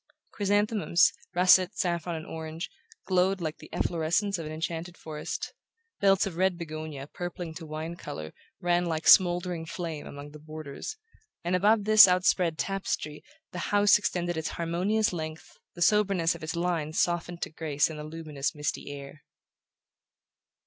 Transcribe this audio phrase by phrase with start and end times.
[0.31, 2.71] Chrysanthemums, russet, saffron and orange,
[3.05, 5.53] glowed like the efflorescence of an enchanted forest;
[5.99, 10.97] belts of red begonia purpling to wine colour ran like smouldering flame among the borders;
[11.43, 16.55] and above this outspread tapestry the house extended its harmonious length, the soberness of its
[16.55, 19.21] lines softened to grace in the luminous misty air.